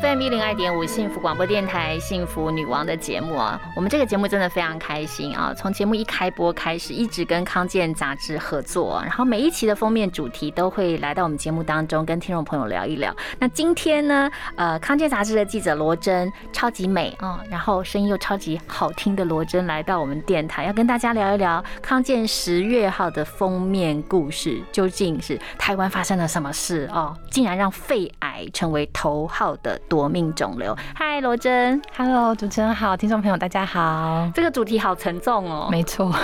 [0.00, 5.52] FM 一零二点五幸福广播电台幸福女王的节目啊，我们这个节目真的非常开心啊！
[5.54, 13.14] 从节目一开播开始，一直跟康健杂志合作，然后每一期的封面主题都会来到我们节目当中，跟听众朋友聊一聊。
[13.38, 27.14] 那今天呢，呃，康健杂志的记者罗真，超级美啊，然后声音又超级好听的罗真来到我们电台，要跟大家聊一聊康健十月号的封面故事，究竟是台湾发生了什么事哦？
[27.30, 29.54] 竟然让肺癌成为头号。
[29.62, 30.76] 的夺命肿瘤。
[30.94, 34.30] 嗨，罗真，Hello，主持人好，听众朋友大家好。
[34.34, 35.68] 这个主题好沉重哦。
[35.70, 36.14] 没错，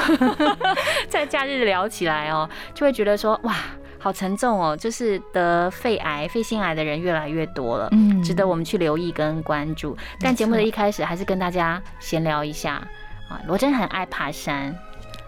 [1.08, 3.55] 在假日聊起来哦，就会觉得说哇，
[3.98, 4.77] 好沉重哦。
[4.77, 9.97] 就是得肺癌、肺腺癌的人越来越多了，嗯，值得我们去留意跟关注。
[10.20, 12.75] 但节目的一开始，还是跟大家闲聊一下
[13.28, 13.41] 啊。
[13.47, 14.75] 罗真很爱爬山。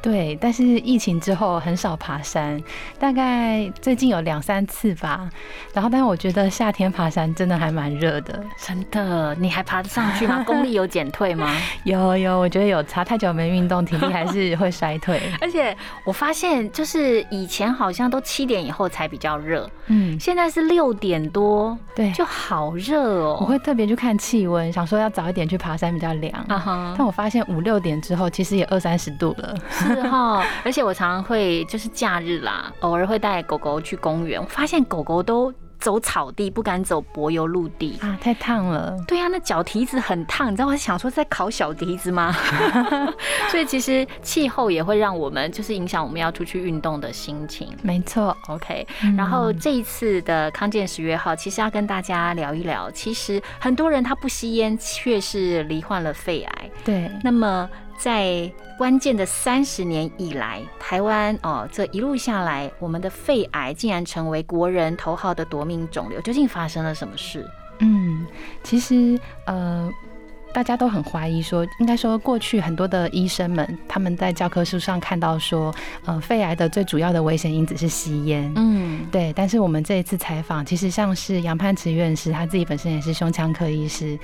[0.03, 2.59] 对，但是疫情之后很少爬山，
[2.99, 5.29] 大概最近有两三次吧。
[5.75, 9.35] 然后，但是我觉得夏天爬山真的还蛮热的，真的。
[9.35, 10.43] 你还爬得上去吗？
[10.49, 11.55] 功力有减退吗？
[11.85, 13.05] 有有，我觉得有差。
[13.05, 15.21] 太久没运动，体力还是会衰退。
[15.41, 23.39] 而且我发现，就是以前好像都七点以后才比较热，嗯，现在是六点多，对，就好热哦。
[23.41, 26.33] 我会特别去看气温，想说要早一点去爬山比较凉。
[26.97, 29.59] 但我发现五六点之后，其实也二三十度了。
[29.95, 38.95] 是哈，而且我常常会就是假日啦，偶尔会带狗狗去公园，我发现狗狗都走草地，不敢走柏油陆地啊，太烫了。
[39.09, 42.35] 对呀，那脚蹄子很烫，你知道我想说在烤小蹄子吗？
[43.51, 47.69] 所以其实气候也会让我们就是影响我们要出去运动的心情。
[47.83, 48.87] 没错，OK。
[49.17, 56.71] 然后这一次的康健十月号，其实要跟大家聊一聊，其实很多人他不吸烟，却是罹患了肺癌。
[56.85, 57.69] 对，那么。
[58.01, 67.47] 在关键的三十年以来，台湾哦，这一路下来，我们的肺癌竟然成为国人头号的夺命肿瘤，究竟发生了什么事？
[67.81, 68.27] 嗯，
[68.63, 69.91] 其实呃。
[70.53, 75.75] 大家都很怀疑说，应该说过去很多的医生们，他们在教科书上看到说，
[76.05, 78.53] 呃，肺癌的最主要的危险因子是吸烟。
[78.57, 79.33] 嗯，对。
[79.33, 84.19] 但是我们这一次采访，其实像是杨盼池院士，他自己本身也是胸腔科医师，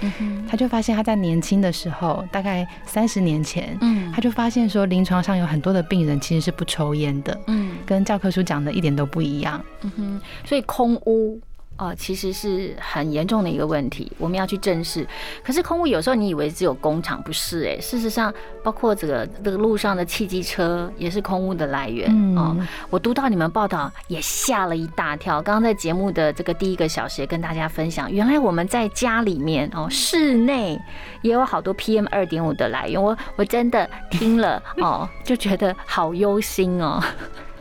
[0.49, 9.65] 他就发现他在年轻的时候，大概三十年前，嗯，他就发现说，临床上有很多的病人其实是不抽烟的，嗯，跟教科书讲的一点都不一样。
[9.83, 11.41] 嗯哼，所以空屋。
[11.79, 15.07] 哦，其实是很严重的一个问题，我们要去正视。
[15.45, 18.33] 可是空污有时候你以为只有工厂，不是哎，事实上
[18.63, 22.57] 包括这个这个路上的汽机车也是空污的来源哦。
[22.89, 25.43] 我读到你们报道也吓了一大跳。
[25.43, 30.81] 刚刚在节目的这个第一个小时也跟大家分享，原来我们在家里面哦，室内
[31.21, 33.03] 也有好多 PM 二点五的来源。
[33.03, 37.03] 我我真的听了哦，就觉得好忧心哦。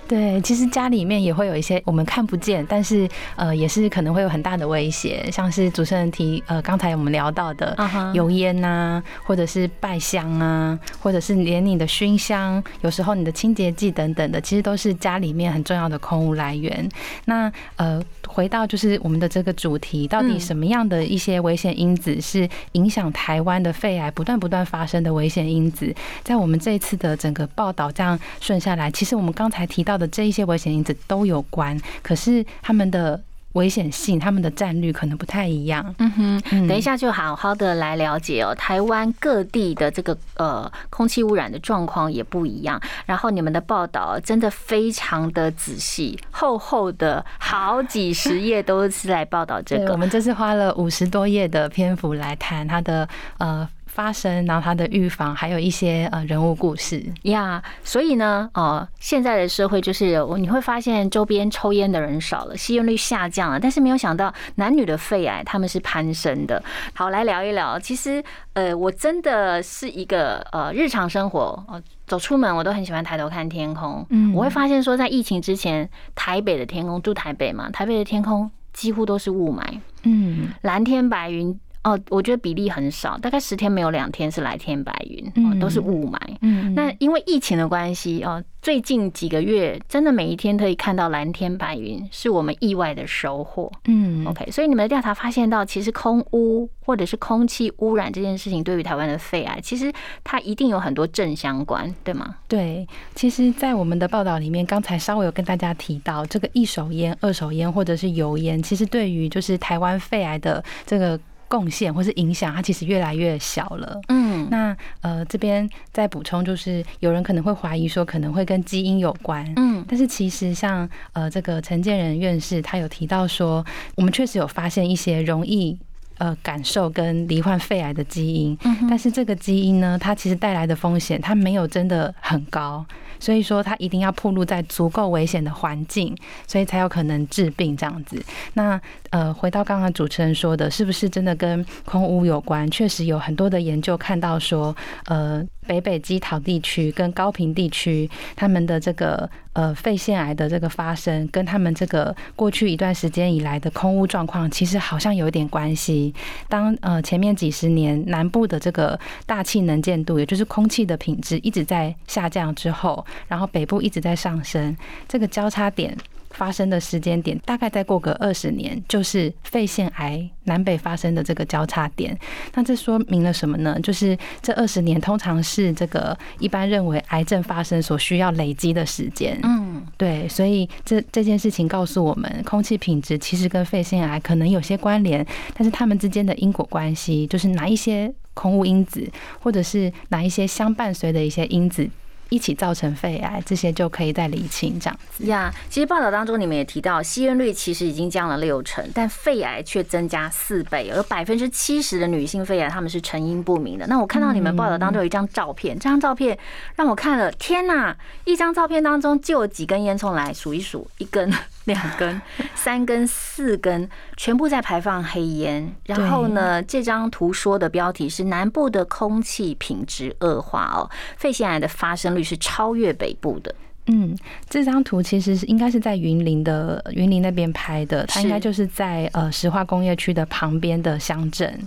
[0.07, 7.75] 对，其实家里面也会有一些我们看不见，但是呃，也是可能会有很大的威胁，像是主持人提呃，刚才我们聊到的
[8.13, 16.87] 油烟呐，或者是拜香啊，或者是连你的熏香，有时候你的清洁剂等等的，其实都是家里面很重要的空污来源。
[17.25, 25.91] 那呃，回到就是我们的这个主题，到底什么样的一些危险因子是影响台湾的肺癌不断不断发生的危险因子？
[26.23, 29.94] 在我们这一次的整个报道这样顺下来，其实我们刚才提到。
[29.97, 33.22] 的这一些危险因子都有关，可是他们的
[33.53, 35.95] 危险性、他们的战略可能不太一样。
[36.00, 38.53] 嗯哼，等一下就好好的来了解哦。
[38.55, 49.93] 台湾各地的这个呃空气污染的状况也不一样，然后你们的报道真的非常的仔细，厚厚的好几十页都是来报道这个。
[49.93, 53.67] 我们这次花了五十多页的篇幅来谈它的呃。
[53.96, 57.64] 发生，然后它的预防，还有一些呃人物故事呀。
[57.82, 66.62] 所以呢，哦，现在的社会就是你会发现周边抽烟的人少了，吸烟率下降了，但是没有想到男女的肺癌他们是攀升的。
[66.94, 67.80] 好，来聊一聊。
[67.80, 68.22] 其实，
[68.52, 74.06] 呃，我真的是一个呃日常生活呃走出门我都很喜欢抬头看天空。
[74.09, 79.62] 嗯，我会发现说，在疫情之前，台北的天空住台北嘛，台北的天空几乎都是雾霾。
[80.03, 81.58] 嗯，蓝天白云。
[81.85, 86.17] 哦，我觉得比例很少，大概十天没有两天是蓝天白云，哦都是雾霾。
[86.41, 93.72] 嗯，那因为疫情的关系哦，最近几个月真的每一天可以看到蓝天白云，是我们意外的收获。
[93.85, 99.93] 嗯，OK，所以你们的调查发现到，其实空污或者是空气污染这件事情，对于台湾的肺癌，其实
[100.23, 102.35] 它一定有很多正相关，对吗？
[102.47, 111.20] 对，其实，在我们的报道里面，刚才稍微有跟大家提到，这个一手烟、二手烟或者是油烟，其实对于就是台湾肺癌的这个。
[111.47, 114.00] 贡献或是影响，它其实越来越小了。
[114.09, 119.46] 嗯，那呃这边再补充，就是有人可能会怀疑说，可能会跟基因有关。
[119.56, 123.66] 嗯，但是其实像呃这个陈建仁院士，他有提到说，
[123.96, 125.78] 我们确实有发现一些容易
[126.17, 128.58] 呃感受跟罹患肺癌的基因。
[128.64, 132.85] 嗯，但是这个基因呢，它其实带来的风险，它没有真的很高。
[133.17, 136.16] 所以说，它一定要暴露在足够危险的环境，
[136.46, 138.22] 所以才有可能治病这样子。
[138.56, 138.79] 那
[139.09, 142.70] 呃，回到刚刚主持人说的，是不是真的跟空污有关？
[142.70, 144.76] 确实有很多的研究看到说，
[145.06, 145.46] 呃。
[145.67, 156.14] 北北基桃地区跟高平地区，他们的这个呃肺腺癌的这个发生，跟他们这个过去一段时间以来的空污状况，其实好像有一点关系。
[156.47, 164.76] 当呃前面几十年南部的这个大气能见度，也就是空气的品质一直在下降之后，然后北部一直在上升，
[165.08, 165.97] 这个交叉点。
[166.35, 172.17] 发生的时间点大概再过个二十年，就是肺腺癌南北发生的这个交叉点。
[172.53, 173.79] 那这说明了什么呢？
[173.82, 179.40] 就是这二十年通常是这个一般认为癌症发生所需要累积的时间。
[179.43, 189.09] 嗯，对，所以这这件事情告诉我们，空气品质其实跟肺腺癌可能有些关联，但是它们之间的因果关系，就是哪一些空污因子，
[189.40, 191.90] 或者是哪一些相伴随的一些因子。
[192.29, 195.53] 一起造成肺癌，这些就可以再理清这样子呀。
[195.69, 203.85] 其实报道当中你们也提到，吸烟率其实已经降了六成，但肺癌却增加四倍，有百分之七十的女性肺癌他们是成因不明的。
[203.87, 206.37] 那我看到你们报道当中有一张照片，这张照片
[206.75, 207.95] 让我看了，天哪！
[208.25, 211.31] 一张照片当中就有几根烟囱来数一数，一根。
[211.66, 212.22] 两根、
[212.56, 215.76] 三根、四根，全部在排放黑烟。
[215.85, 223.53] 然后呢，这张图说的标题是南部的空气品质恶化哦，肺腺癌的发生率是超越北部的。
[223.87, 224.17] 嗯，
[224.49, 231.59] 这张图其实是应该是在云林的云林那边拍的，它应该就是在呃石化工业区的旁边的乡镇。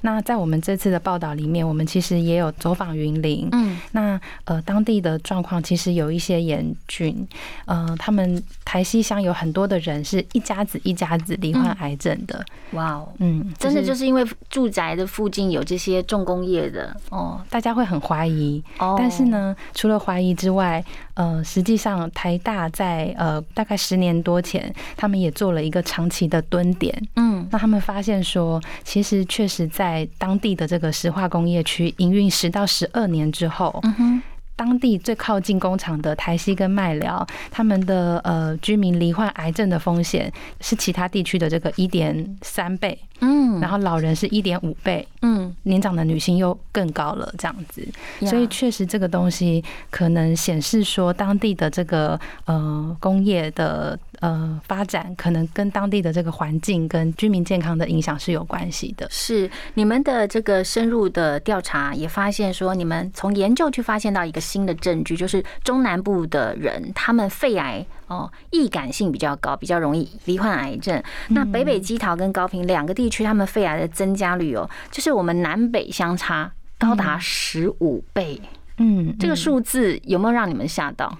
[0.00, 7.26] 那在我们这次的报道里面，我们其实也有走访云林，嗯，那呃当地的状况其实有一些严峻，
[7.66, 12.44] 呃，他们台西乡有很多的人是一家子一家子罹患癌症的。
[12.72, 16.96] 哇哦，嗯，真的就是因为住宅的附近有这些重工业的。
[17.10, 18.62] 哦，大家会很怀疑。
[18.78, 20.84] 哦，但是呢，除了怀疑之外，
[21.14, 26.96] 呃，实际上台大在呃大概十年多前，他们也做了一个长期的蹲点。
[27.16, 34.22] 嗯，那他们发现说，其实确实在当地的这个石化工业区营运十到十二年之后，嗯哼。
[34.56, 47.86] 当地最靠近工厂的台西跟麦寮，他们的呃居民罹患癌症的风险是其他地区的这个一点三倍，嗯，然后老人是一点五倍，嗯，年长的女性又更高了，这样子，
[48.26, 53.98] 所以确实这个东西可能显示说当地的这个呃工业的。
[54.20, 59.06] 呃，发展可能跟当地的这个环境跟居民健康的影响是有关系的。
[59.10, 71.02] 是你们的这个深入的调查也发现说，你们从研究去发现到一个新的证据，就是中南部的人他们肺癌哦易感性比较高，比较容易罹患癌症。
[71.28, 78.40] 那北北基桃跟高平两个地区，他们肺癌的增加率哦，就是我们南北相差高达十五倍。
[78.78, 81.18] 嗯，这个数字有没有让你们吓到？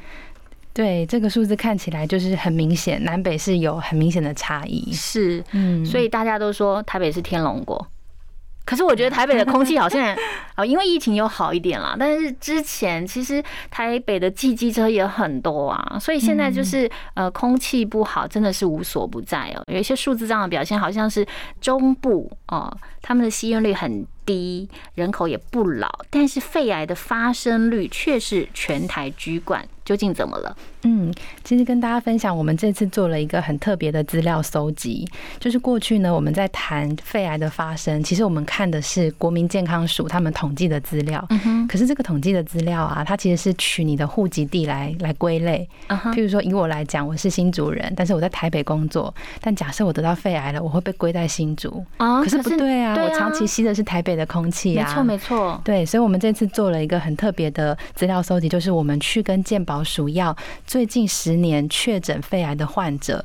[0.72, 4.92] 对这个数字看起来就是很明显，南北是有很明显的差异。
[4.92, 7.86] 是，嗯，所以大家都说台北是天龙国，
[8.66, 10.14] 可是我觉得台北的空气好像
[10.56, 19.62] 啊， 因为疫情有好一点啦，但是之前其实台北的汽机车也很多啊，所以现在就是呃空气不好真的是无所不在哦。
[19.73, 21.25] 有一些数字上的表现好像是
[21.61, 22.70] 中部哦，
[23.00, 29.66] 他们的吸烟率很低，人口也不老，但是肺癌的发生率却是全台居冠。
[29.87, 30.56] 究竟怎么了？
[30.83, 31.14] 嗯，
[31.45, 35.09] 其实跟大家分享，我们这次做了一个很特别的资料搜集。
[35.38, 41.25] 就是过去呢，我们在谈肺癌的发生，其实我们看的是国民健康署他们统计的资料。
[41.30, 41.68] 嗯哼。
[41.68, 45.68] 可是这个统计的资料啊，它其实是取你的户籍地来来归类。
[45.88, 49.14] 譬如说，以我来讲，我是新竹人，但是我在台北工作。
[49.40, 51.85] 但假设我得到肺癌了，我会被归在新竹。
[51.99, 52.21] 啊。
[52.25, 54.85] 可是不对啊，我长期吸的是台北的空气啊。
[54.85, 55.61] 没错没错。
[55.64, 59.76] 对，所以我们这次做了一个很特别的资料搜集，就是我们去跟健保。
[59.87, 63.25] 署要最近十年确诊肺癌的患者，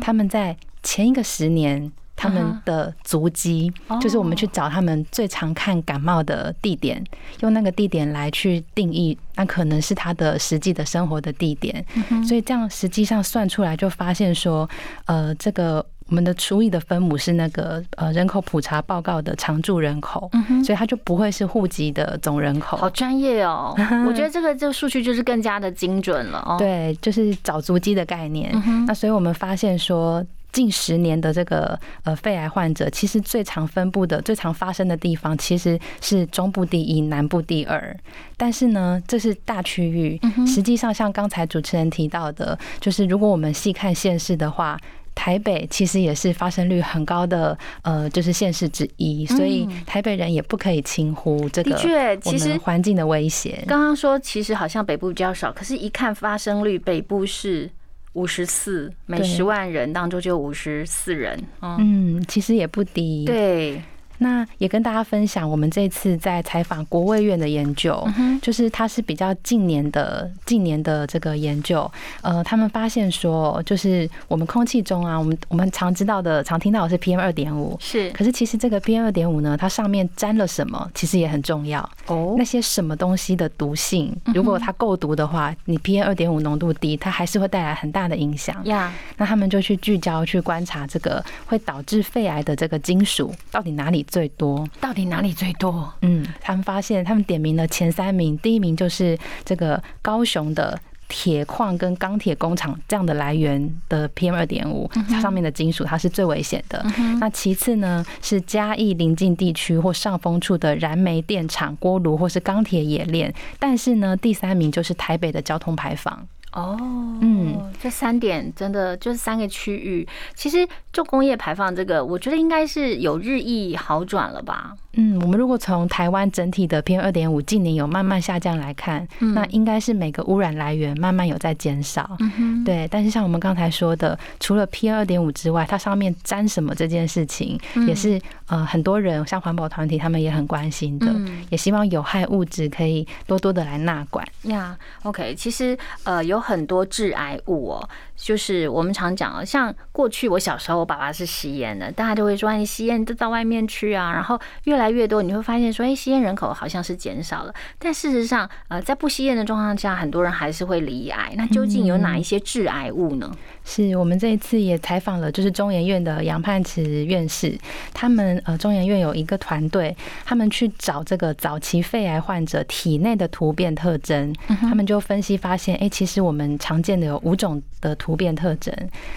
[0.00, 7.02] 他们在前一个十年他们的足迹，就是我们去找他们最常看感冒的地点，
[7.40, 11.82] 用那个地点来去定义，那可能是他的实际的生活的地点。
[12.28, 14.68] 所以这样实际上算出来，就发现说，
[15.06, 15.84] 呃，这个。
[16.10, 20.28] 我们的除以的分母是那个呃人口普查报告的常住人口，
[20.64, 22.76] 所以它就不会是户籍的总人口。
[22.76, 23.72] 好专业哦！
[24.08, 26.56] 我觉得这个这个数据就是更加的精准了哦。
[26.58, 28.52] 对，就是找足迹的概念。
[28.88, 30.20] 那所以我们发现说，
[30.52, 37.96] 近十年的这个呃肺癌患者，其实最常分布的、最常发生的地方其实是中部第一、南部第二。
[38.36, 40.20] 但是呢，这是大区域。
[40.46, 44.78] 实际上，像刚才主持人提到的，就是如果我们细看县市的话。
[45.12, 51.72] 台北其实也是发生率很高的，呃，就是县市之一，所以台北人也不可以轻忽这个。
[51.72, 53.62] 的确，其实环境的威胁。
[53.66, 57.68] 刚刚说，其实好像北部比较少，可是，一看发生率，北部是
[58.14, 61.38] 五十四，每十万人当中就五十四人。
[61.60, 63.24] 嗯，其实也不低。
[63.24, 63.80] 对。
[64.22, 68.06] 那也跟大家分享，我们这次在采访国卫院的研究，
[68.42, 71.90] 就是它是比较近年的近年的这个研究。
[72.20, 78.10] 呃，他们发现说，就是我们空气中啊，我们我们常知道的、常听到的是 PM 二点五，是。
[78.10, 81.80] 可是其实这个 PM 二点五呢，它上面沾了什么，其实也很重要。
[82.06, 82.34] 哦。
[82.36, 88.62] 那些什么东西的毒性，如果它够毒的话，你 PM 二点五浓度低，它还是会带来很大的影响。
[88.66, 88.92] 呀。
[89.16, 94.04] 那他们就去聚焦去观察这个会导致肺癌的这个金属到底哪里。
[94.10, 95.90] 最多到底哪里最多？
[96.02, 106.84] 嗯，他们发现他们点名了前三名，第一名就是这个高雄的铁矿跟钢铁工厂这样的来源的 PM 二点五，它上面的金属它是最危险的。
[107.20, 116.26] 那其次呢是嘉义邻近地区或上风处的燃煤电厂、锅炉或是钢铁冶炼，但是呢第三名就是台北的交通排放。
[116.52, 116.76] 哦，
[117.20, 124.72] 嗯，这三点真的就是三个区域，其实重工业排放这个，我觉得应该是有日益好转了吧。
[124.94, 132.16] 嗯，我们如果从台湾整体的 PM 二点五近年有慢慢下降来看，那应该是每个污染来源慢慢有在减少。
[132.18, 132.88] 嗯对。
[132.90, 141.06] 但是像我们刚才说的，除了 PM 二点五之外，它上面沾什么这件事情，也是呃很多人像环保团体他们也很关心的，
[141.48, 144.26] 也希望有害物质可以多多的来纳管。
[144.42, 147.88] 呀，OK，其实呃有很多致癌物哦。
[148.16, 154.12] 就是我们常讲啊，像过去我小时候，我爸爸是吸烟的，大家都会说你吸烟都到外面去啊。
[154.12, 157.54] 然后越来越多，你会发现说，哎，吸烟人口好像是减少了。
[157.78, 161.32] 但事实上，呃，在不吸烟的状况下，很多人还是会离癌。
[161.36, 163.32] 那究竟有哪一些致癌物呢？
[163.64, 167.58] 是我们这一次也采访了，就是中研院的杨盼慈院士，
[167.94, 178.74] 他们呃中研院有一个团队，他们去找这个早期肺癌患者体内的突变特征，他们就分析发现，哎，其实我们常见的有五种的突变特征。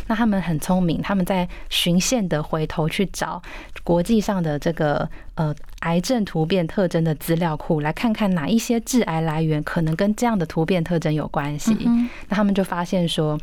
[0.08, 3.42] 那他们很聪明，他们在循线的回头去找
[3.84, 11.76] 国际上的这个呃癌症突变特征的资料库，来看看哪一些致癌来源可能跟这样的突变特征有关系。
[12.28, 13.40] 那他们就发现说。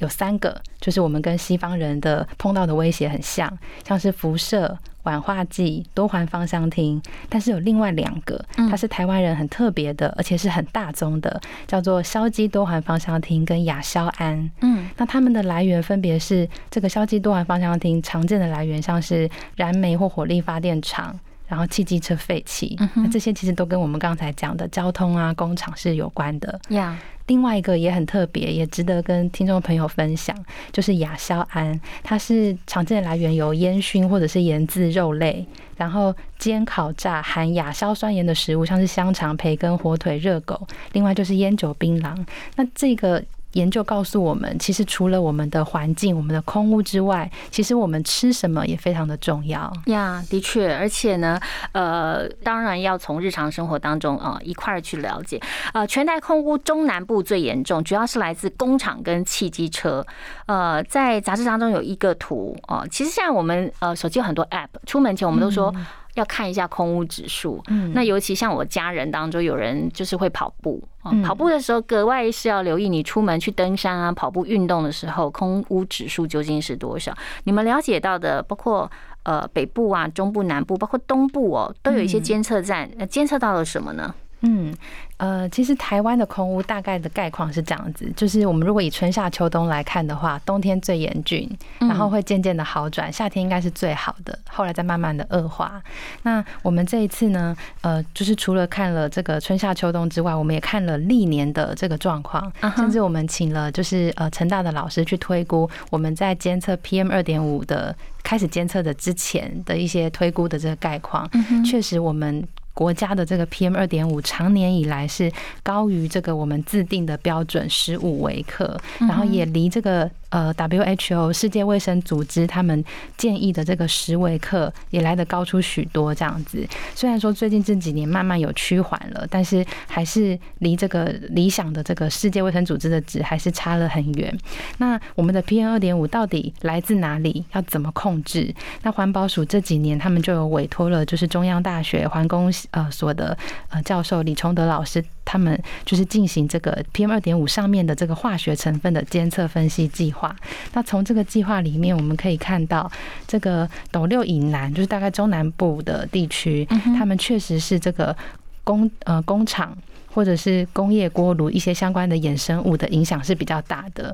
[0.00, 7.02] 有三个，就是我们跟西方人的碰到的威胁很像，像是辐射、氧化剂、多环芳香烃。
[7.28, 14.50] 但是有另外两个，它是台湾人很特别的，而且是很大宗的，叫做硝基多环芳香烃跟亚硝胺。
[14.60, 21.18] 嗯，那它们的来源分别是这个硝基多环芳香烃常见的来源，像是燃煤或火力发电厂，
[21.50, 22.78] 然后汽机车废气。
[22.94, 26.58] 那这些其实都跟我们刚才讲的交通啊、工厂是有关的。
[26.68, 26.96] 呀。
[27.26, 30.36] 另外一个也很特别，也值得跟听众朋友分享，
[30.72, 42.16] 就是亚硝胺，它是常见的来源有烟熏或者是盐渍肉类，然后煎烤炸含亚硝酸盐的食物，像是香肠、培根、火腿、热狗，另外就是烟酒、槟榔。
[42.56, 43.22] 那这个。
[43.52, 49.72] 研究告诉我们，其实除了我们的环境、我们的空屋之外，其实我们吃什么也非常的重要。
[49.86, 51.38] 呀，的确，而且呢，
[51.72, 55.40] 呃，当然要从日常生活当中啊一块儿去了解。
[55.72, 60.06] 呃，全台空屋中南部最严重，主要是来自工厂跟汽机车。
[60.46, 65.74] 呃，在杂志当中有一个图哦，其实现在我们呃手机有很多 App，出门前我们都说。
[66.20, 70.80] 要看一下空屋指数，嗯，那尤其像我家人当中有人就是会跑步，
[71.24, 77.12] 跑步的时候格外是要留意，你出门去登山啊、跑步运动的时候，空屋指数究竟是多少？
[77.44, 78.90] 你们了解到的，包括
[79.24, 84.14] 呃北部啊、中部、南部，包括东部哦，都有一些监测站，监测到了什么呢？
[84.42, 84.74] 嗯。
[85.20, 91.46] 呃，其实台湾的空屋大概的概况是这样子，就是我们如果以春夏秋冬来看的话，冬天最严峻，
[91.78, 95.82] 然后会渐渐的好转，夏天应该是最好的，后来再慢慢的恶化。
[96.22, 111.28] 那我们这一次呢，呃，就是除了看了这个春夏秋冬之外，我们也看了历年的这个状况，甚至我们请了就是呃成大的老师去推估我们在监测 PM 二点五的开始监测的之前的一些推估的这个概况，
[111.62, 112.42] 确实我们。
[112.74, 115.30] 国家的这个 PM 二点五常年以来是
[115.62, 120.10] 高于这个我们自定的标准十五微克，然后也离这个。
[120.30, 122.84] 呃，WHO 世界卫生组织他们
[123.16, 126.66] 建议的这个十微克也来得高出许多，这样子。
[126.94, 134.36] 虽然说最近这几年慢慢有趋缓了，但是还是离这个理想的这个世界卫生组织的值还是差了很远。
[134.78, 137.44] 那我们的 PM 二点五到底来自哪里？
[137.52, 138.54] 要怎么控制？
[138.82, 143.36] 那环保署这几年他们就有委托了，就是中央大学环工呃所的
[143.70, 150.34] 呃教授李崇德老师，他们就是进行这个 PM 二点五上面的这个化学成分的监测分析计划。
[150.72, 152.90] 那从这个计划里面，我们可以看到，
[153.28, 156.66] 这个斗六以南，就是大概中南部的地区，
[156.98, 158.16] 他们确实是这个
[158.64, 159.72] 工呃工厂
[160.12, 164.12] 或者是工业锅炉一些相关的衍生物的影响是比较大的。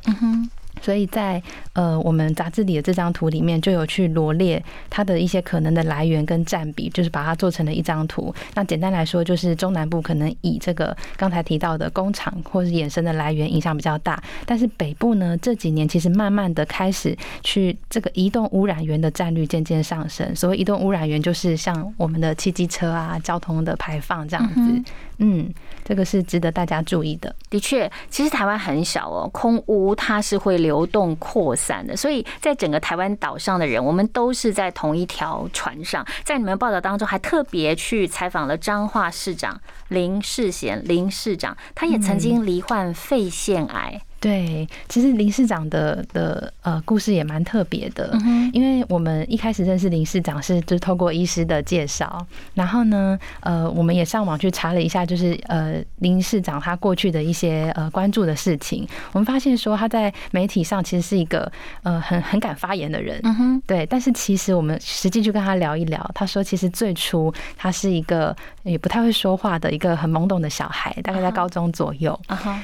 [0.80, 1.42] 所以在
[1.72, 8.34] 呃我们杂志里的这张图里面就有去罗列它的一些可能的来源跟占比，就是把它做成了一张图。
[8.54, 20.34] 那简单来说，就是中南部可能以这个刚才提到的工厂或是衍生的来源影响比较大，但是北部呢这几年其实慢慢的开始去这个移动污染源的占率渐渐上升。
[20.36, 24.92] 所谓移动污染源，就是像我们的汽机车啊、交通的排放这样子。
[25.18, 25.50] 嗯，
[25.82, 27.34] 这个是值得大家注意的。
[27.48, 36.04] 的确，其实台湾很小哦，空污它是会流动扩散的，所以在整个台湾岛上的人，我们都是在同一条船上。
[36.24, 44.02] 在你们报道当中，还特别去采访了彰化市长林世贤林市长，他也曾经罹患肺腺癌。
[44.18, 48.16] 对，其实林市长的的呃故事也蛮特别的，
[48.52, 63.62] 因为我们一开始认识林市长是就是透过医师的介绍，然后呢，呃，我们也上网去查了一下，就是呃林市长他过去的一些呃关注的事情，我们发现说他在媒体上其实是一个呃很很敢发言的人，嗯哼。
[63.66, 72.18] 对，但是其实我们实际去跟他聊一聊，他说其实最初他是一个也不太会说话的一个很懵懂的小孩，大概在高中左右，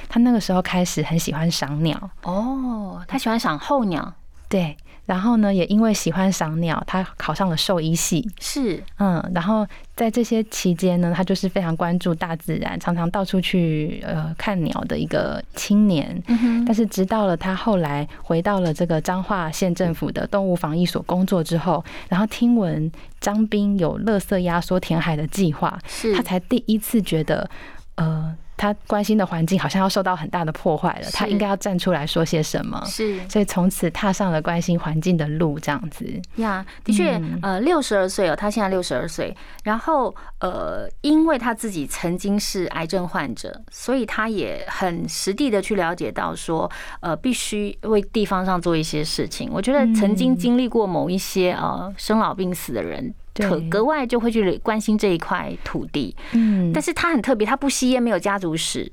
[0.08, 1.41] 他那个时候开始很喜欢。
[1.50, 4.14] 赏鸟哦，他喜欢赏候鸟，
[4.48, 4.76] 对。
[5.04, 8.24] 然后呢，也因为喜欢赏鸟，他考上了兽医系。
[8.40, 9.20] 是，嗯。
[9.34, 16.22] 然后在这些期间呢，他就是非常关注大自然，常常到处去呃看鸟的一个青年。
[16.28, 27.50] 嗯但是直到了他后来回到了这个彰化县政府的动物防疫所工作之后，然后听闻张斌有垃圾压缩填海的计划，是他才第一次觉得
[27.96, 28.32] 呃。
[28.62, 32.80] 他关心的环境好像要受到很大的破坏了，他应该要站出来说些什么？
[32.86, 36.06] 是，所以从此踏上了关心环境的路，这样子。
[36.36, 46.70] 呀，的确，呃，六十二岁哦，他现在六十二岁，然后呃，因为他自己曾经是癌症患者，所以他也很实地的去了解到说，
[47.00, 49.50] 呃，必须为地方上做一些事情。
[49.52, 53.12] 我觉得曾经经历过某一些呃生老病死的人。
[53.34, 58.90] 可格外就会去关心这一块土地，嗯，但是他很特别，他不吸烟，没有家族史，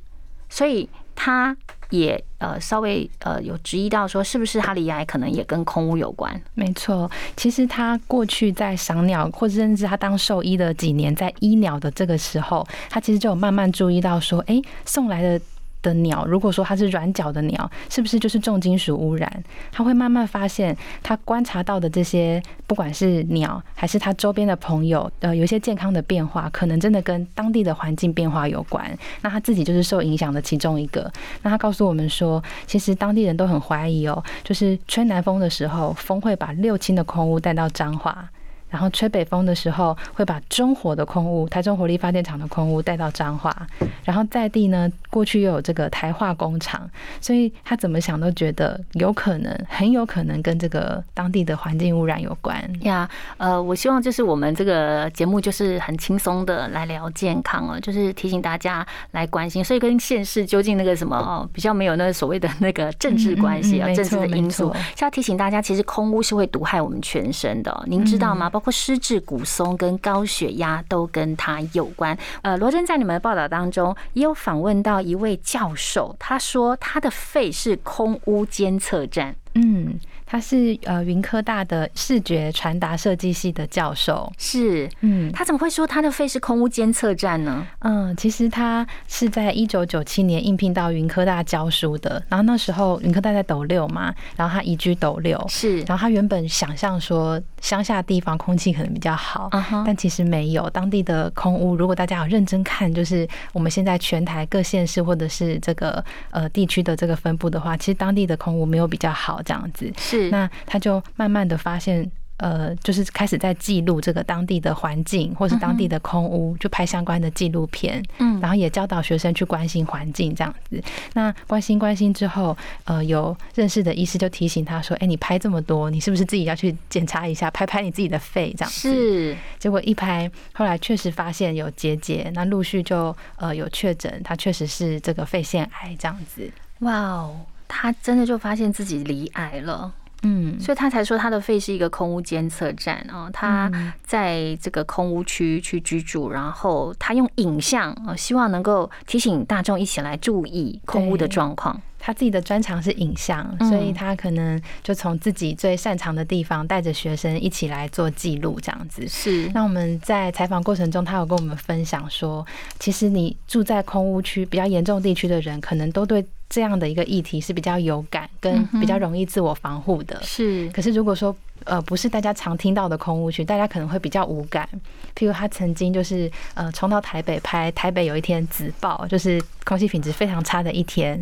[0.50, 1.56] 所以他
[1.90, 6.42] 也呃稍微呃有质疑到说，是不是他离癌可能也跟空屋有关？
[6.54, 15.42] 没错，其实他过去在赏鸟，或者甚至他当兽医的几年，在医鸟的这个时候，他其实就有慢慢注意到说，哎，送来的。
[15.82, 19.44] 的鸟，如果说它是软脚的鸟，是不是就是重金属污染？
[19.72, 28.86] 他会慢慢发现，他观察到的这些，不管是鸟还是他周边的朋友，呃，有一些健康的变化，可能真的跟当地的环境变化有关。
[29.22, 31.12] 那他自己就是受影响的其中一个。
[31.44, 38.30] 那他告诉我们说，其实当地人都很怀疑哦，就是吹南风的时候，风会把六氢的空污带到彰化。
[38.70, 43.56] 然后吹北风的时候，会把中火的空污、台中火力发电厂的空污带到彰化。
[44.04, 53.10] 然后在地呢，过去又有这个台化工厂，所以他怎么想都觉得有可能，很有可能跟这个当地的环境污染有关呀。
[53.38, 68.50] 呃，我希望就是我们这个节目就是很轻松的来聊健康哦，就是提醒大家来关心，所以跟县市究竟那个什么哦，比较没有那个所谓的那个政治关系啊，政治的因素，是要提醒大家，其实空污是会毒害我们全身的，您知道吗？
[68.50, 72.18] 包括失智、骨松跟高血压都跟他有关。
[72.42, 79.36] 呃，罗真在你们的报道当中也有访问到一位教授，他说他的肺是空屋监测站。
[79.56, 80.00] 嗯。
[80.32, 84.32] 他是呃云科大的视觉传达设计系的教授。
[84.38, 87.66] 是，嗯，他怎么会说他的肺是空屋监测站呢？
[87.80, 99.50] 嗯，其实他是在一九九七年应聘到云科大教书的，然后那时候云科大在斗六嘛，然后他移居斗六，是，然后他原本想象说乡下地方空气可能比较好，
[99.86, 110.30] 但其实没有，当地的空屋，如果大家有认真看，就是我们现在全台各县市或者是这个呃地区的这个分布的话，其实当地的空屋没有比较好，这样子是。
[110.30, 112.10] 那他就慢慢的发现。
[112.40, 118.02] 呃，就是开始在记录这个当地的环境，或是当地的空屋，就拍相关的纪录片。
[118.18, 120.82] 嗯，然后也教导学生去关心环境这样子。
[121.14, 129.38] 那关心关心之后，呃，有认识的医师就提醒他说：“哎，你拍这么多，你是不是自己要去检查一下，拍拍你自己的肺这样子？”是。
[129.58, 136.50] 结果一拍，后来确实发现有结节，那陆续就呃有确诊，他确实是这个肺腺癌这样子。
[136.80, 139.94] 哇哦，他真的就发现自己罹癌了。
[140.24, 143.72] 嗯，所以他才说他的肺是一个空屋监测站啊，他
[144.04, 151.82] 在这个空屋区去居住，然后他用影像啊，希望能够提醒大众一起来注意空屋的状况。
[152.02, 159.06] 他自己的专长是影像，所以他可能就从自己最擅长的地方带着学生一起来做记录，这样子。
[159.06, 159.50] 是。
[159.54, 162.46] 那我们在采访过程中，他有跟我们分享说，
[162.80, 166.26] 其实你住在空屋区比较严重地区的人，可能都对。
[166.50, 170.20] 这样的一个议题是比较有感，跟比较容易自我防护的。
[170.24, 171.36] 是，可是如果说。
[171.66, 174.68] 呃，不是大家常听到的空屋区，大家可能会比较无感。
[175.14, 181.20] 譬如他曾经就是呃冲到台北拍台北有一天紫爆，就是空气品质非常差的一天。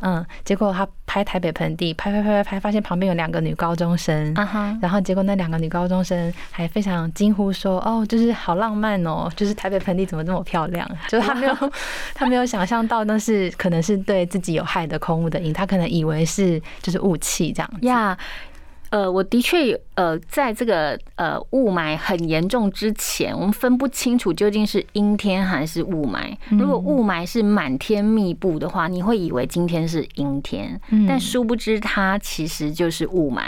[0.00, 4.34] 嗯结果他拍台北盆地，拍拍拍拍拍，发现旁边有两个女高中生。
[4.82, 11.54] 然后结果那两个女高中生还非常惊呼说：“哦，就是好浪漫哦，就是台北盆地怎么这么漂亮？”就是他没有
[12.12, 17.86] 他没有想象到那是可能是对自己有害的空雾的影，他可能以为是就是雾气这样子。
[17.86, 18.18] 呀。
[18.90, 26.34] 呃，我的确呃，在这个呃雾霾很严重之前，我们分不清楚究竟是阴天还是雾霾。
[26.50, 33.42] 如果雾霾是满天密布的话，你会以为今天是阴天，但殊不知它其实就是雾霾。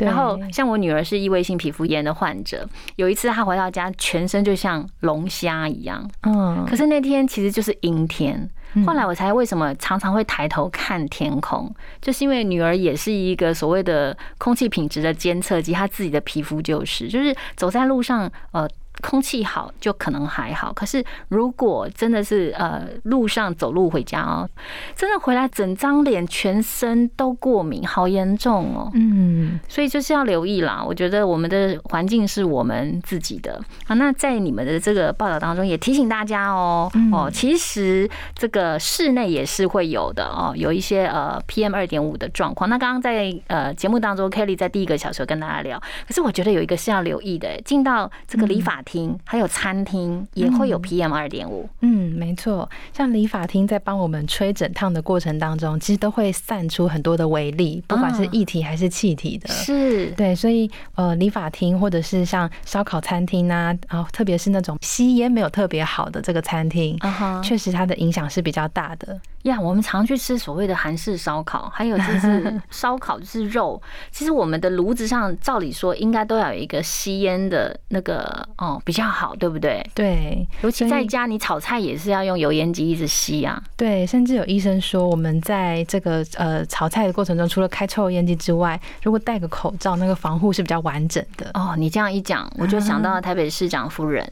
[0.00, 6.04] 然后，像我女儿是异位性皮肤炎的患者，有一次她回到家，全身就像龙虾一样。
[6.24, 8.50] 嗯，可是那天其实就是阴天。
[8.86, 18.68] 后来我才为什么常常会抬头看天空，就是因为女儿也是一个所谓的空气品质的监测机，她自己的皮肤就是，就是走在路上，呃。
[19.00, 24.48] 空气好就可能还好，可是如果真的是呃路上走路回家哦，
[24.96, 28.90] 真的回来整张脸全身都过敏，好严重哦。
[28.94, 30.82] 嗯，所以就是要留意啦。
[30.84, 33.94] 我觉得我们的环境是我们自己的啊。
[33.94, 42.68] 那在你们的这个报道当中也提醒大家哦哦，其实这个室内也是会有的哦，有一些呃 PM 二点五的状况。
[42.68, 48.70] 那刚刚在呃节目当中，Kelly 在第一个小时跟大家聊，可是我觉得有一个是要留意的，进到这个理发。
[48.90, 51.68] 厅还有餐厅也会有 PM 二点五。
[51.80, 59.48] 嗯，没错，像理发厅在帮我们吹整烫的过程当中，其实都会散出很多的微粒，不管是液体还是气体的。
[59.48, 66.98] 是，对，所以呃，理发厅或者是像烧烤餐厅啊，然后特别是那种吸烟没有特别好的这个餐厅，
[67.44, 69.20] 确实它的影响是比较大的。
[69.44, 73.80] 呀，我们常去吃所谓的韩式烧烤，还有就 是烧烤就是肉。
[74.10, 79.84] 其实我们的炉子上，照理说应该都要有一个吸烟的那个哦，比较好，对不对？
[79.94, 83.62] 对，尤其在家，你炒菜也是要用油烟机一直吸啊。
[83.76, 91.50] 对，甚至有医生说，我们在这个呃炒菜的过程中，除了开抽油烟机之外，如果戴个口罩，那个防护是比较完整的。
[91.54, 94.30] 哦，你这样一讲，我就想到了台北市长夫人。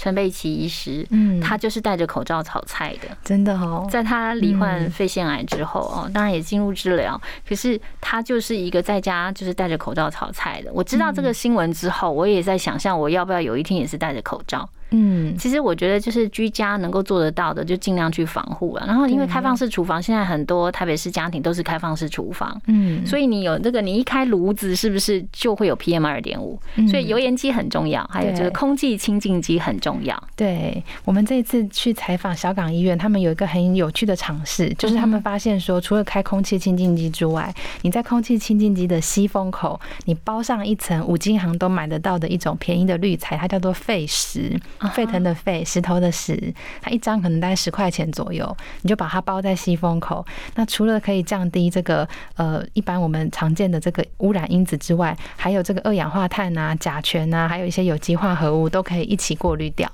[0.00, 3.86] 陈佩琪医师，嗯，他就是戴着口罩炒菜的，真的哦。
[3.90, 10.72] 在他罹患肺腺癌之后哦，当然也进入治疗，可是他就是一个在家就是戴着口罩炒菜的。
[10.72, 14.66] 我知道这个新闻之后，我也在想象我要不要有一天也是戴着口罩。
[14.90, 18.84] 嗯，其实我觉得就是居家能够做得到的，就尽量去防护了。
[18.86, 26.58] 然后因为开放式厨房，现在很多台北市家庭都是开放式厨房，嗯，所以你有这个，你一开炉子是不是就会有 PM 二点五？
[26.88, 30.20] 所以油烟机很重要，还有就是空气清净机很重要。
[30.36, 44.58] 对我们这一次去采访小港医院，他们有一个很有趣的尝试，就是他们发现说，除了开空气清净机之外，你在空气清净机的吸风口，你包上一层五金行都买得到的一种便宜的滤材，它叫做废石。
[44.88, 50.24] 沸腾的沸，石头的石，它一张可能大概十块钱左右，你就把它包在吸风口。
[50.54, 59.90] 那除了可以降低这个呃一般我们常见的这个污染因子之外，还有这个二氧化碳啊、甲醛啊，还有一些有机化合物都可以一起过滤掉。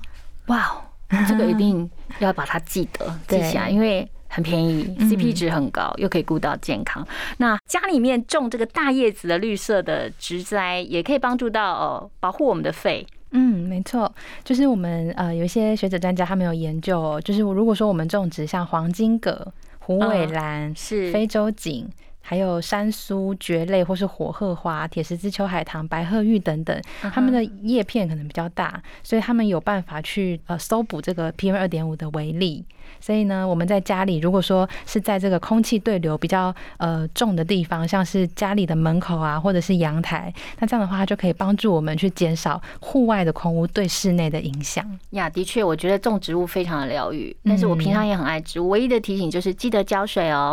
[0.47, 0.81] 哇，
[1.29, 7.07] 这个一定要把它记得 记起来，因为很便宜，CP 值很高，又可以顾到健康。
[7.39, 13.07] 那家里面种这个大叶子的绿色的植栽，也可以帮助到哦，保护我们的肺。
[13.31, 14.13] 嗯，没错，
[14.45, 21.89] 就是我们呃有一些学者专家他们有研究，哦，就是如果说我们种植像黄金葛、虎尾兰、是非洲锦。
[22.29, 26.83] 还有山苏蕨类，或是火鹤花、铁十字秋海棠、白鹤玉等等，
[27.15, 32.65] 它们的叶片可能比较大，所以他们有办法去呃搜捕这个 PM 二点五的微粒。
[33.01, 44.85] 所以呢，我们在家里如果说是在这个空气对流比较呃重的地方，像是家里的门口啊，或者是阳台，那这样的话，就可以帮助我们去减少户外的空污对室内的影响。
[45.11, 50.53] 呀，的确，我觉得种植物非常的疗愈，但是我平常也很爱植物，唯一的提醒就是记得浇水哦。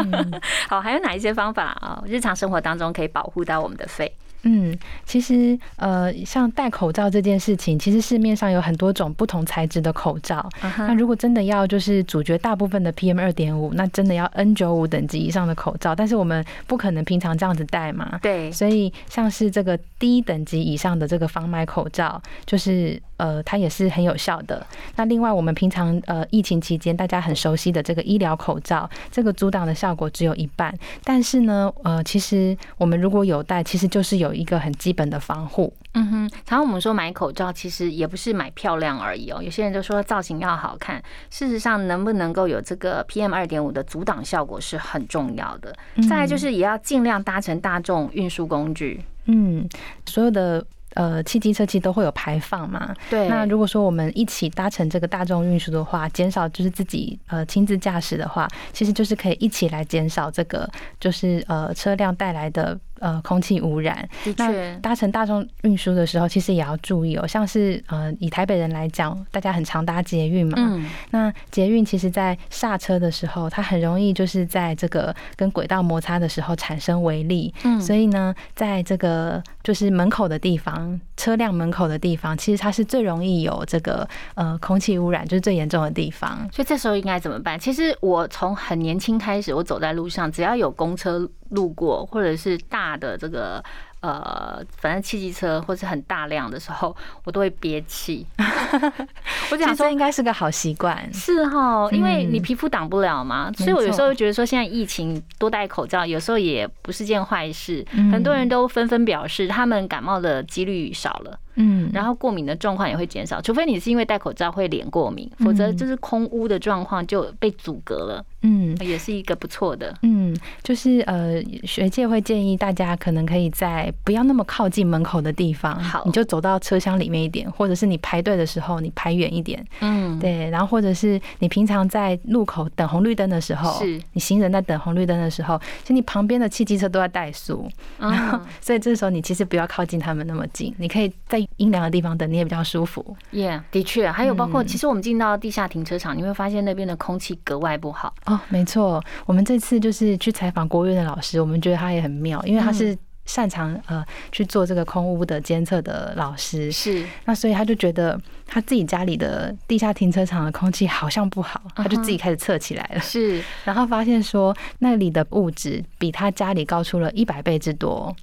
[0.68, 1.04] 好，还有。
[1.04, 2.02] 哪一些方法啊？
[2.06, 4.10] 日常生活当中可以保护到我们的肺。
[4.44, 10.46] 嗯，其实呃，像戴口罩这件事情，其实市面上有很多种不同材质的口罩。
[10.78, 15.94] 那如果真的要就是阻绝大部分的 PM 二点五，那真的要 N 九五等级以上的口罩。
[15.94, 18.18] 但是我们不可能平常这样子戴嘛。
[18.20, 18.52] 对。
[18.52, 24.66] 所以像是这个低等级以上的这个防霾口罩，就是呃，它也是很有效的。
[24.96, 30.76] 那另外，我们平常呃疫情期间大家很熟悉的这个医疗口罩，这个阻挡的效果只有一半。
[31.02, 34.33] 但是呢，呃，其实我们如果有戴，其实就是有。
[34.34, 35.72] 一个很基本的防护。
[35.94, 39.42] 嗯哼，常常我们说买口罩，其实也不是买漂亮而已哦。
[39.42, 45.74] 有些人就说造型要好看，事实上能不能够有这个 PM 二点五的阻挡效果是很重要的。
[46.08, 49.04] 再来就是也要尽量搭乘大众运输工具。
[49.26, 49.68] 嗯，
[50.06, 50.64] 所有的。
[50.94, 52.94] 呃，汽机车其实都会有排放嘛。
[53.10, 53.28] 对。
[53.28, 60.70] 那如果说我们一起搭乘这个大众运输的话，减少就是自己呃亲自驾驶的话，其实就是可以一起来减少这个
[61.00, 64.08] 就是呃车辆带来的呃空气污染。
[64.24, 64.74] 的确。
[64.82, 67.26] 搭乘大众运输的时候，其实也要注意哦。
[67.26, 70.54] 像是呃以台北人来讲，大家很常搭捷运嘛。
[70.56, 70.86] 嗯。
[71.10, 77.52] 那捷运其实在刹车的时候，它很容易就是在这个跟轨道摩擦的时候产生微粒。
[77.64, 77.78] 嗯。
[77.78, 80.98] 所以呢，在这个就是门口的地方。
[81.16, 86.46] 车辆门口的地方，其实它是最容易有这个呃空气污染，就是最严重的地方。
[86.52, 87.56] 所以这时候应该怎么办？
[87.56, 93.62] 其实我从很年轻开始，我走在路上，只要有公车路过，或者是大的这个。
[94.04, 98.26] 呃，反正汽机车或是很大量的时候，我都会憋气。
[99.50, 101.10] 我想说，应该是个好习惯。
[101.10, 107.82] 是哈，因为你皮肤挡不了嘛，所以我有时候觉得说，现在疫情多戴口罩，有时候也不是件坏事。
[108.12, 111.38] 很多人都纷纷表示，他们感冒的几率少了。
[111.56, 118.24] 嗯，然后过敏的状况也会减少，除非你是因为戴口罩会脸过敏，否则就是空污的状况就被阻隔了。
[118.46, 119.96] 嗯，也是一个不错的。
[120.02, 129.64] 嗯，就是呃，学界会建议大家可能可以在不要那么靠近门口的地方，好，你就走到车厢里面一点，或者是你排队的时候你排远一点。
[129.80, 137.66] 嗯，对，然后或者是你平常在路口等红绿灯的时候，是你行人在等红绿灯的时候，其实你旁边的汽机车都在怠速，
[137.98, 141.43] 然后 所以这时候你其实不要靠近他们那么近，你可以在。
[141.56, 143.16] 阴凉的地方等你也比较舒服。
[143.32, 148.14] 耶，的确，还有包括，其实我们进到地下停车场，你会发现那边的空气格外不好。
[148.26, 156.70] 哦，没错，我们这次就是去采访国务院的老师，我们觉得他也很妙，因为他是擅长呃去做这个空屋的监测的老师。
[156.70, 163.00] 是，那所以他就觉得他自己家里的地下停车场的空气好像不好，他就自己开始测起来了。
[163.00, 168.14] 是， 然后发现说那里的物质比他家里高出了一百倍之多。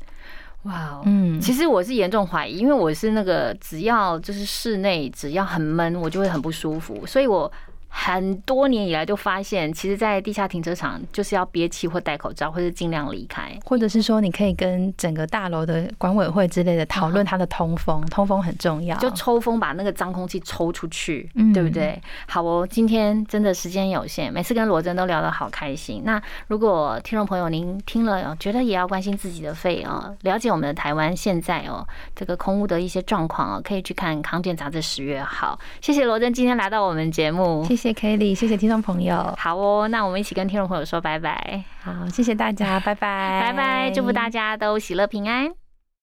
[0.63, 7.51] 哇，嗯，其实我是严重怀疑，因为我是那个只要就是室内只要很闷，我就会很不舒服，所以我。
[7.93, 22.01] 很多年以来就发现，其实，在地下停车场就是要憋气或戴口罩，或者尽量离开，或者是说，你可以跟整个大楼的管委会之类的讨论它的通风， 通风很重要，就抽风把那个脏空气抽出去，对不对？
[22.27, 26.01] 好哦，今天真的时间有限，每次跟罗真都聊得好开心。
[26.05, 35.59] 那如果听众朋友您听了，觉得也要关心自己的肺哦，了解我们的台湾现在哦这个空污的一些状况哦，可以去看《康健杂志》十月号。
[35.81, 37.63] 谢谢罗真今天来到我们节目。
[37.65, 39.33] 谢谢 Kelly，谢谢听众朋友。
[39.39, 41.63] 好哦，那我们一起跟听众朋友说拜拜。
[41.83, 45.60] 好，谢谢大家，拜拜，拜拜，祝福大家都喜乐平安。